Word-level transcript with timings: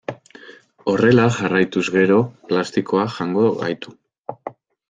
Horrela 0.93 1.25
jarraituz 1.35 1.83
gero 1.97 2.19
plastikoak 2.53 3.15
jango 3.19 3.47
gaitu. 3.63 3.99